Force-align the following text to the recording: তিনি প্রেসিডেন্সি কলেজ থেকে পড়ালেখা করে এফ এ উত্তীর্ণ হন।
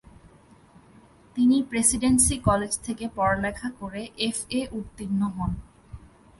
তিনি 1.35 1.57
প্রেসিডেন্সি 1.63 2.35
কলেজ 2.39 2.73
থেকে 2.77 3.05
পড়ালেখা 3.15 3.69
করে 3.79 4.01
এফ 4.19 4.37
এ 4.49 4.61
উত্তীর্ণ 4.71 5.21
হন। 5.37 5.51